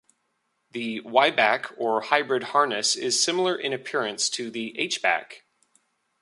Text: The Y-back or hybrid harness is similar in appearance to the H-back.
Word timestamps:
The 0.71 0.99
Y-back 1.01 1.73
or 1.77 2.01
hybrid 2.01 2.41
harness 2.57 2.95
is 2.95 3.21
similar 3.21 3.55
in 3.55 3.71
appearance 3.71 4.29
to 4.29 4.49
the 4.49 4.75
H-back. 4.79 5.43